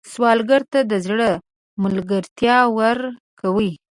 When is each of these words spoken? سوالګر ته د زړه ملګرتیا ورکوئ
سوالګر 0.11 0.61
ته 0.71 0.79
د 0.91 0.93
زړه 1.05 1.29
ملګرتیا 1.83 2.57
ورکوئ 2.79 3.71